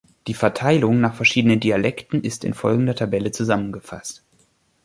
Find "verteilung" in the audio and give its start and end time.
0.33-0.99